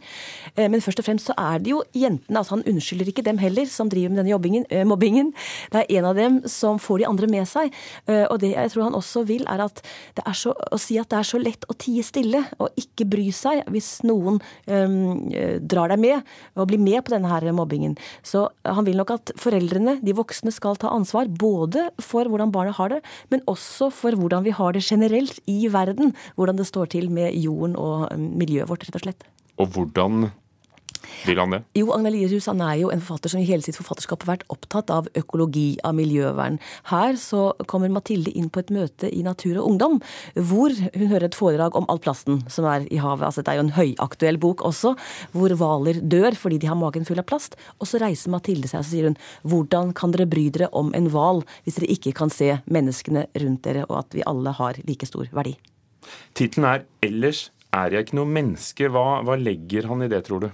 Eh, 0.54 0.68
men 0.68 0.84
først 0.84 1.00
og 1.00 1.06
fremst 1.06 1.30
så 1.30 1.36
er 1.40 1.62
det 1.64 1.72
jo 1.72 1.78
jentene. 1.96 2.42
altså 2.42 2.58
Han 2.58 2.66
unnskylder 2.68 3.08
ikke 3.08 3.24
dem 3.24 3.40
heller, 3.40 3.64
som 3.72 3.88
driver 3.88 4.12
med 4.12 4.20
denne 4.20 4.34
jobbingen, 4.34 4.66
øh, 4.68 4.84
mobbingen. 4.84 5.32
Det 5.72 5.80
er 5.80 5.96
en 5.96 6.10
av 6.10 6.20
dem 6.20 6.36
som 6.44 6.78
får 6.78 7.00
de 7.00 7.08
andre 7.08 7.26
med 7.32 7.48
seg. 7.48 7.72
Eh, 8.06 8.26
og 8.28 8.40
det 8.44 8.52
jeg 8.52 8.74
tror 8.74 8.90
han 8.90 9.00
også 9.00 9.24
vil, 9.24 9.46
er 9.48 9.64
at 9.64 9.80
det 10.20 10.26
er 10.26 10.36
så, 10.36 10.52
å 10.52 10.76
si 10.76 11.00
at 11.00 11.08
det 11.08 11.22
er 11.22 11.30
så 11.30 11.40
lett 11.40 11.64
å 11.72 11.78
tie 11.80 12.04
stille 12.04 12.44
og 12.60 12.68
ikke 12.76 13.08
bry 13.08 13.30
seg 13.32 13.64
hvis 13.72 14.02
noen 14.04 14.42
um, 14.66 15.30
drar 15.64 15.88
deg 15.88 16.00
med 16.02 16.30
og 16.56 16.68
blir 16.68 16.80
med 16.82 17.00
på 17.06 17.14
denne 17.14 17.32
her 17.32 17.48
mobbingen. 17.56 17.96
Så 18.22 18.44
han 18.64 18.84
vil 18.84 19.00
nok 19.00 19.14
at 19.16 19.32
foreldrene, 19.40 19.96
de 20.04 20.12
voksne, 20.16 20.52
skal 20.52 20.76
ta 20.76 20.92
ansvar 20.92 21.29
både 21.38 21.88
for 22.02 22.28
hvordan 22.30 22.52
barna 22.54 22.74
har 22.76 22.94
det, 22.94 23.00
men 23.30 23.44
også 23.50 23.90
for 23.94 24.16
hvordan 24.18 24.44
vi 24.46 24.54
har 24.56 24.74
det 24.76 24.84
generelt 24.86 25.40
i 25.50 25.68
verden. 25.72 26.14
Hvordan 26.36 26.58
det 26.58 26.68
står 26.68 26.90
til 26.96 27.10
med 27.10 27.36
jorden 27.38 27.76
og 27.78 28.10
miljøet 28.18 28.70
vårt, 28.70 28.86
rett 28.86 28.98
og 28.98 29.06
slett. 29.06 29.26
Og 29.60 29.70
hvordan 29.74 30.30
vil 31.26 31.40
han 31.40 31.54
det? 31.54 31.60
Jo, 31.78 31.90
Agnar 31.94 32.12
Lierhus 32.14 32.48
han 32.50 32.60
er 32.64 32.76
jo 32.82 32.90
en 32.92 33.02
forfatter 33.02 33.32
som 33.32 33.40
i 33.40 33.48
hele 33.48 33.64
sitt 33.64 33.78
forfatterskap 33.78 34.24
har 34.24 34.34
vært 34.34 34.46
opptatt 34.52 34.92
av 34.94 35.08
økologi, 35.18 35.78
av 35.86 35.96
miljøvern. 35.98 36.58
Her 36.90 37.18
så 37.20 37.50
kommer 37.70 37.92
Mathilde 37.92 38.32
inn 38.36 38.50
på 38.52 38.62
et 38.62 38.72
møte 38.74 39.10
i 39.10 39.22
Natur 39.26 39.60
og 39.60 39.70
Ungdom, 39.72 39.98
hvor 40.34 40.74
hun 40.74 41.06
hører 41.12 41.28
et 41.28 41.38
foredrag 41.38 41.78
om 41.78 41.88
all 41.92 42.02
plasten 42.02 42.42
som 42.52 42.68
er 42.70 42.86
i 42.90 43.00
havet. 43.02 43.26
Altså, 43.28 43.44
det 43.44 43.52
er 43.52 43.60
jo 43.60 43.66
en 43.66 43.76
høyaktuell 43.78 44.40
bok 44.42 44.64
også, 44.66 44.94
hvor 45.36 45.56
hvaler 45.60 46.02
dør 46.02 46.36
fordi 46.38 46.60
de 46.62 46.70
har 46.70 46.78
magen 46.78 47.06
full 47.08 47.22
av 47.22 47.28
plast. 47.30 47.58
Og 47.78 47.90
så 47.90 48.02
reiser 48.02 48.32
Mathilde 48.32 48.70
seg 48.70 48.82
og 48.82 48.90
sier 48.90 49.10
hun 49.10 49.18
hvordan 49.50 49.94
kan 49.96 50.14
dere 50.14 50.28
bry 50.30 50.48
dere 50.52 50.70
om 50.76 50.92
en 50.96 51.10
hval 51.12 51.44
hvis 51.64 51.80
dere 51.80 51.92
ikke 51.94 52.14
kan 52.16 52.32
se 52.32 52.52
menneskene 52.70 53.26
rundt 53.42 53.64
dere, 53.66 53.86
og 53.88 54.04
at 54.04 54.16
vi 54.16 54.26
alle 54.26 54.54
har 54.56 54.80
like 54.86 55.08
stor 55.08 55.28
verdi. 55.34 55.56
Tittelen 56.34 56.66
er 56.66 56.84
'Ellers 57.02 57.50
er 57.76 57.94
jeg 57.94 58.06
ikke 58.06 58.18
noe 58.18 58.30
menneske'. 58.30 58.88
Hva, 58.90 59.20
hva 59.26 59.36
legger 59.38 59.86
han 59.90 60.02
i 60.02 60.08
det, 60.10 60.24
tror 60.26 60.44
du? 60.44 60.48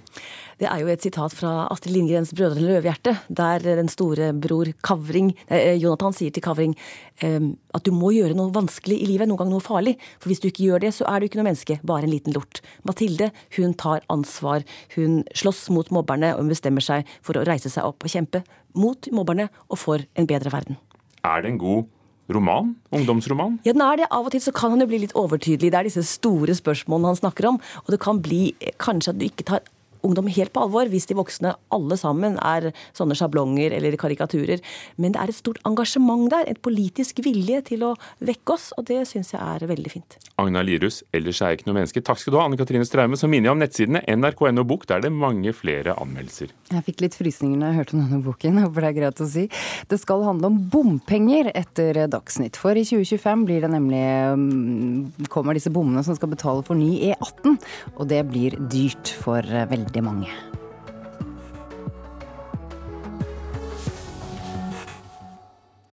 Det 0.57 0.65
er 0.65 0.81
jo 0.81 0.89
et 0.89 1.03
sitat 1.05 1.33
fra 1.37 1.67
Astrid 1.69 1.93
Lindgrens 1.93 2.33
'Brødrene 2.33 2.65
Løvehjerte', 2.65 3.15
der 3.29 3.59
den 3.61 3.89
store 3.89 4.33
bror 4.33 4.71
Kavring, 4.83 5.35
eh, 5.49 5.77
Jonathan 5.77 6.13
sier 6.13 6.31
til 6.31 6.41
Kavring 6.41 6.75
eh, 7.21 7.39
at 7.73 7.83
du 7.85 7.91
må 7.91 8.11
gjøre 8.15 8.37
noe 8.37 8.53
vanskelig 8.53 8.97
i 9.01 9.05
livet, 9.05 9.27
noen 9.27 9.37
gang 9.37 9.51
noe 9.51 9.61
farlig. 9.61 9.97
For 10.19 10.29
hvis 10.29 10.41
du 10.41 10.47
ikke 10.49 10.65
gjør 10.65 10.85
det, 10.85 10.93
så 10.93 11.05
er 11.05 11.19
du 11.19 11.27
ikke 11.27 11.41
noe 11.41 11.49
menneske, 11.49 11.79
bare 11.85 12.05
en 12.05 12.13
liten 12.13 12.33
lort. 12.33 12.61
Mathilde 12.83 13.31
hun 13.57 13.73
tar 13.73 14.01
ansvar. 14.09 14.65
Hun 14.95 15.23
slåss 15.33 15.69
mot 15.69 15.89
mobberne, 15.89 16.33
og 16.35 16.41
hun 16.41 16.53
bestemmer 16.53 16.81
seg 16.81 17.05
for 17.21 17.37
å 17.37 17.45
reise 17.45 17.69
seg 17.69 17.85
opp 17.85 18.03
og 18.03 18.09
kjempe 18.09 18.43
mot 18.77 19.09
mobberne 19.11 19.49
og 19.69 19.77
for 19.77 20.01
en 20.15 20.29
bedre 20.29 20.53
verden. 20.53 20.77
Er 21.25 21.41
det 21.41 21.53
en 21.53 21.61
god 21.61 21.85
roman? 22.33 22.75
Ungdomsroman? 22.91 23.59
Ja, 23.65 23.73
den 23.75 23.83
er 23.85 24.01
det. 24.01 24.09
Av 24.11 24.27
og 24.27 24.33
til 24.33 24.43
så 24.43 24.53
kan 24.55 24.73
han 24.73 24.83
jo 24.83 24.89
bli 24.89 25.01
litt 25.03 25.15
overtydelig. 25.17 25.71
Det 25.71 25.79
er 25.79 25.87
disse 25.87 26.03
store 26.07 26.55
spørsmålene 26.57 27.13
han 27.13 27.19
snakker 27.21 27.49
om. 27.51 27.59
Og 27.85 27.93
det 27.93 28.01
kan 28.03 28.21
bli 28.23 28.41
kanskje 28.83 29.13
at 29.13 29.19
du 29.21 29.27
ikke 29.27 29.47
tar 29.47 29.65
ungdom 30.07 30.29
helt 30.31 30.53
på 30.55 30.63
alvor 30.65 30.89
hvis 30.91 31.09
de 31.09 31.17
voksne 31.17 31.53
alle 31.73 31.97
sammen 31.99 32.37
er 32.39 32.71
sånne 32.97 33.17
sjablonger 33.17 33.75
eller 33.77 33.97
karikaturer. 33.99 34.63
Men 34.97 35.15
det 35.15 35.21
er 35.21 35.33
et 35.33 35.39
stort 35.39 35.59
engasjement 35.67 36.27
der, 36.31 36.47
et 36.47 36.61
politisk 36.63 37.21
vilje 37.25 37.61
til 37.71 37.85
å 37.87 37.93
vekke 38.23 38.55
oss, 38.55 38.71
og 38.77 38.87
det 38.89 39.03
syns 39.09 39.33
jeg 39.35 39.41
er 39.41 39.67
veldig 39.69 39.91
fint. 39.91 40.17
Agna 40.41 40.63
Lirus, 40.65 41.01
ellers 41.15 41.41
er 41.41 41.53
jeg 41.53 41.59
ikke 41.59 41.69
noe 41.69 41.79
menneske. 41.79 42.03
Takk 42.05 42.21
skal 42.21 42.33
du 42.33 42.39
ha, 42.39 42.45
Anne 42.47 42.59
Katrine 42.59 42.87
Straume. 42.87 43.17
Så 43.19 43.29
minner 43.29 43.49
jeg 43.49 43.57
om 43.57 43.61
nettsidene 43.63 44.03
nrk.no 44.17 44.65
bok, 44.67 44.87
der 44.89 45.03
det 45.03 45.11
er 45.11 45.17
mange 45.17 45.53
flere 45.55 45.95
anmeldelser. 45.97 46.53
Jeg 46.71 46.85
fikk 46.85 47.03
litt 47.05 47.17
frysninger 47.17 47.59
når 47.59 47.71
jeg 47.71 47.79
hørte 47.81 47.95
om 47.97 48.03
denne 48.03 48.21
boken, 48.25 48.59
håper 48.65 48.85
det 48.85 48.91
er 48.91 48.97
greit 48.99 49.23
å 49.23 49.29
si. 49.29 49.47
Det 49.91 49.99
skal 50.01 50.25
handle 50.27 50.51
om 50.51 50.59
bompenger 50.71 51.51
etter 51.57 52.03
Dagsnytt, 52.11 52.59
for 52.59 52.77
i 52.77 52.85
2025 52.87 53.45
blir 53.47 53.65
det 53.65 53.71
nemlig 53.73 54.03
mm, 54.37 55.27
kommer 55.33 55.57
disse 55.57 55.71
bommene 55.73 56.03
som 56.05 56.17
skal 56.17 56.31
betale 56.31 56.65
for 56.67 56.77
ny 56.79 56.93
E18, 57.09 57.57
og 57.95 58.09
det 58.11 58.21
blir 58.29 58.57
dyrt 58.71 59.11
for 59.23 59.45
veldig 59.97 60.03
mange. 60.03 60.46